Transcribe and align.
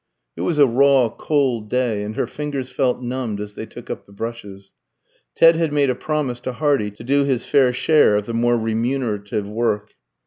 It 0.35 0.41
was 0.41 0.57
a 0.57 0.65
raw, 0.65 1.09
cold 1.15 1.69
day, 1.69 2.01
and 2.01 2.15
her 2.15 2.25
fingers 2.25 2.71
felt 2.71 3.03
numbed 3.03 3.39
as 3.39 3.53
they 3.53 3.67
took 3.67 3.87
up 3.91 4.07
the 4.07 4.11
brushes. 4.11 4.71
Ted 5.35 5.55
had 5.57 5.71
made 5.71 5.91
a 5.91 5.95
promise 5.95 6.39
to 6.39 6.53
Hardy 6.53 6.89
to 6.89 7.03
do 7.03 7.23
his 7.23 7.45
fair 7.45 7.71
share 7.71 8.15
of 8.15 8.25
the 8.25 8.33
more 8.33 8.57
remunerative 8.57 9.47
work. 9.47 9.91